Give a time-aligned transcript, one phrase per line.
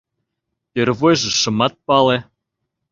[0.73, 2.17] Первойжо шымат пале.